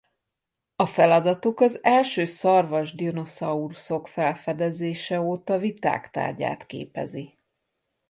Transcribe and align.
A 0.75 0.85
feladatuk 0.85 1.59
az 1.59 1.79
első 1.83 2.25
szarvas 2.25 2.95
dinoszauruszok 2.95 4.07
felfedezése 4.07 5.21
óta 5.21 5.57
viták 5.59 6.09
tárgyát 6.11 6.65
képezi. 6.65 7.37